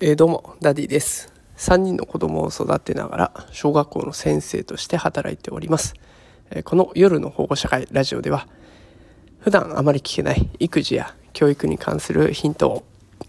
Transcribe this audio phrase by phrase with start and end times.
[0.00, 1.32] えー、どうもダディです。
[1.56, 5.94] 3人の子供を育てながら小学校の先生として働いております、
[6.50, 8.46] えー、この夜の保護者会ラジオでは
[9.40, 12.84] 普段あまり聞けない育児や教育に関するヒントを、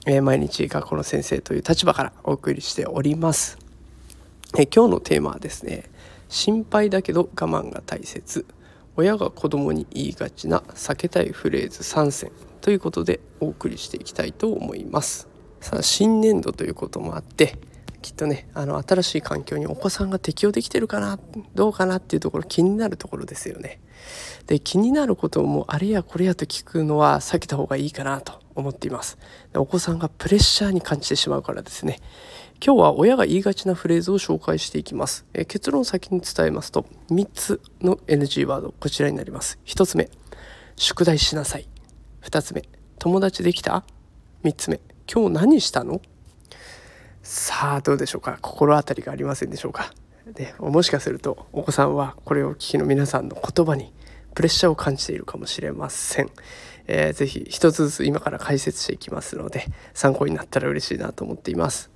[0.05, 3.57] えー、毎日学校の先生という立場からお送りしております、
[4.55, 5.85] え今日のテーマはですね
[6.27, 8.45] 心配だけど我慢が大切。
[8.95, 15.38] 親が子供に言いがちな避けたいフレーズ3選ということでお送りしていきたいと思います。
[15.81, 17.57] 新年度ということもあって
[18.01, 21.19] きっとねあの新しい環境にお子さんが適応できてるかな
[21.53, 23.81] どうかなっていうところ気になるところですよね。
[24.47, 29.17] で気になることもあれやこれやと聞くのは避けた方がいいかなと思っています。
[29.53, 31.99] お子さんがプレッシャーに感じてしまうからですね。
[32.65, 35.25] 今日は親が言いがちなフレーズを紹介していきます。
[35.33, 39.59] え結論先に伝えますと3つの NG ワードこちらになります。
[39.65, 40.09] 1つ目
[40.75, 41.67] 宿題しなさい。
[42.23, 42.63] 2つ目
[42.97, 43.83] 友達できた
[44.43, 44.79] ?3 つ目
[45.11, 46.01] 今日何したの？
[47.23, 48.37] さあどうでしょうか？
[48.41, 49.91] 心当たりがありませんでしょうか？
[50.27, 53.91] でもしかするとお子さんはこれを聞きの皆さんの言葉に
[54.35, 56.29] プレッシャーを感じているかもしれません、
[56.85, 61.89] えー、ぜひ一つずつ今から解説していきますので参考になったら嬉しいなと思っています。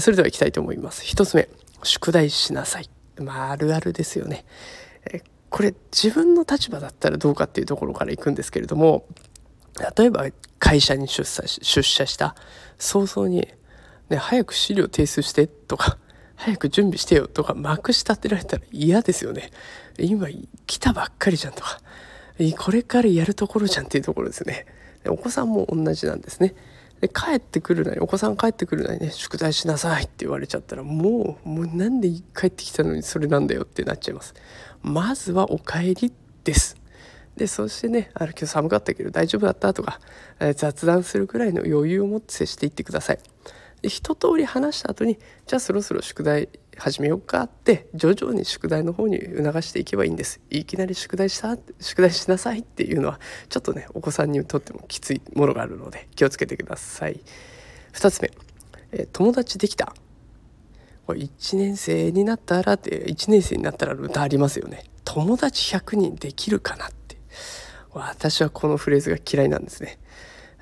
[0.00, 1.04] それではいきたいと思います。
[1.04, 1.50] 一つ目
[1.82, 2.88] 宿題しなさい。
[3.18, 4.46] まああるあるですよね。
[5.50, 9.06] これ自分の立場だったらどうかっていうところからいくんですけれども
[9.96, 10.26] 例えば
[10.58, 12.34] 会社に出社し出社した。
[12.78, 13.48] 早々に、
[14.08, 15.98] ね、早く資料提出してとか
[16.36, 19.50] 早く準備してよとかまくし立てられたら嫌ですよね。
[19.98, 20.28] 今
[20.66, 21.80] 来たばっかりじゃんとか
[22.58, 24.66] これからやるところじゃんっていうところですね。
[25.06, 26.54] お子さんも同じなんですね。
[27.00, 34.34] で帰ってくるなりお子さん帰ってくるなりね宿題しなさいって言われちゃったらもうもうなんで帰ってきたのにそれなんだよってなっちゃいます。
[34.82, 36.12] まずはお帰り
[36.44, 36.76] です。
[37.38, 40.00] でそしてねあの今日寒かったけど大丈夫だったとか、
[40.40, 43.18] えー、雑談するくらいの余裕を持って接していってください。
[43.80, 50.40] で一通り話した後にじゃあそろそろ宿題始めようかって徐々に宿題の方に促していけばいいんです。
[50.50, 57.20] いきなり宿題した宿題しなさいっていうのはちょっとねお子さんにとってもきついものがあるので気をつけてください。
[57.92, 58.32] 2つ目、
[58.90, 59.94] えー、友達できた
[61.06, 66.90] 1年生になったらって1年生になったら歌ありますよね友達100人できるかな
[68.06, 69.98] 私はこのフレーズが嫌いなんですね。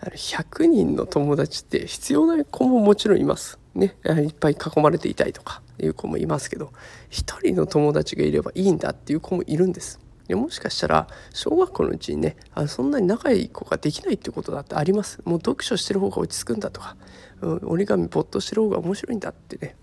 [0.00, 3.58] あの100人の友達って必要な子ももちろんいます。
[3.74, 6.72] ね、いっぱい囲まれていたいとかいう子もいますけど
[7.10, 10.00] 一人の友達がいればいいんだっていう子もいるんです。
[10.28, 15.20] でもしかしたら小学校のうちにねあそんなに仲いい子ができないっていうことだってあります。
[15.24, 16.96] もう読書してる方が落ち着くんだとか、
[17.42, 19.76] うん、折り紙没頭してる方が面白いんだってね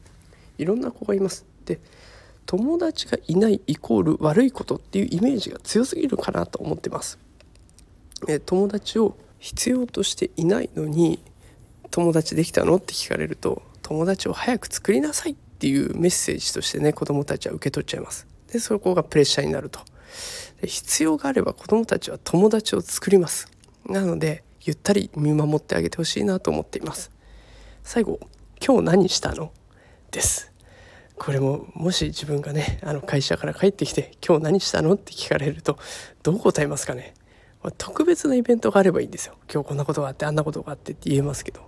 [0.58, 1.46] いろんな子がいます。
[1.66, 1.80] で
[2.46, 7.20] 友達がいないイコール悪いことっていうイメージが強すぎるかなと思ってます。
[8.28, 11.20] え友達を必要としていないのに
[11.92, 12.76] 友達できたの？
[12.78, 18.28] って聞かれると友達を早く作りなさいっていうメッセージとしてね子供たちは受け取っちゃいます。
[18.52, 19.80] でそこがプレッシャーになると。
[20.62, 23.50] で必要があれば子供たちは友達を作ります。
[23.86, 27.12] なのでゆったり見守ってあげてほしいなと思っています。
[27.84, 28.20] 最後
[28.66, 29.52] 今日何したの？
[30.12, 30.52] です。
[31.16, 35.78] これももし自分がねあの会社から帰ってきて「今日何したの?」って聞かれると
[36.24, 37.14] どう答えますかね？
[37.72, 39.36] 特別なイベントがあればいいんですよ。
[39.52, 41.62] 今日こんなことがあってあんなことがあってって言えますけど。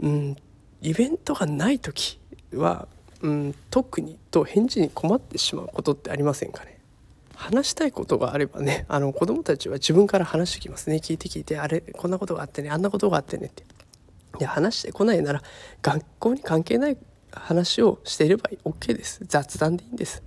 [0.00, 0.36] うん
[0.80, 2.20] イベントがない時
[2.54, 2.86] は、
[3.20, 6.78] うん、特にと返事に困ってしまうことってありませんかね。
[7.34, 10.96] 話したいことがあればねあの子供たちは自分から話してきますね。
[10.96, 13.64] 聞いて聞いてあれこんなことがあってねあんなことがあってねって。
[14.38, 15.42] で話してこないなら
[15.82, 16.96] 学校に関係ない
[17.32, 19.20] 話をしていれば OK です。
[19.26, 20.22] 雑談でいいんです。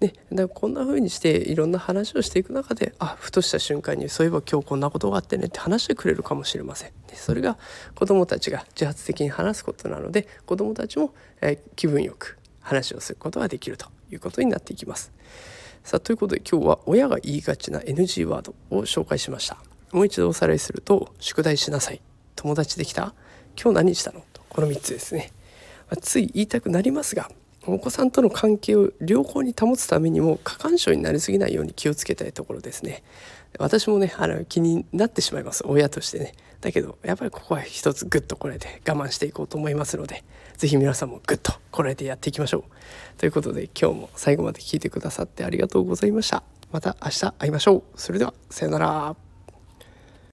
[0.00, 6.90] ね、だからこんな風にしていろんな話をしていく中であふとした瞬間にそういえば今日こんなことがあってねって話してくれるかもしれません。
[7.06, 7.56] でそれが
[7.94, 15.12] 子どもたちが自発的に話すことなので子どもたちも、えー、気分よく話をすることができるということになっていきます。
[15.82, 19.56] さあということで今日は親が言いがちな NG ワードを紹介しました。
[19.92, 22.02] もう一度おさらいすると「宿題しなさい」
[22.36, 23.14] 「友達できた?」
[23.58, 25.32] 「今日何したの?」とこの3つですね。
[25.88, 27.30] あ、つい言いたくなりますが
[27.66, 33.02] お子さんとの関係を良好に保つためにも過干渉になりすぎないように気をつけたいところですね。
[33.58, 35.64] 私もねあの気になってしまいます。
[35.66, 36.32] 親としてね。
[36.60, 40.24] だけどやっぱりここは一つグッとこらえて我慢していこうと思いますので
[40.56, 43.18] 是非皆さんもグッとこらえてやっていきましょう。
[43.18, 46.42] ということで今日も最後まで聞いてくださってありがとうございました。
[46.72, 47.82] また明日会いましょう。
[47.96, 49.25] それではさようなら。